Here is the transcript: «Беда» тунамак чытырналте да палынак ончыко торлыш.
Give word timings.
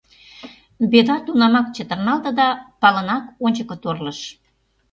«Беда» 0.91 1.15
тунамак 1.25 1.67
чытырналте 1.75 2.31
да 2.39 2.47
палынак 2.81 3.25
ончыко 3.45 3.75
торлыш. 3.83 4.19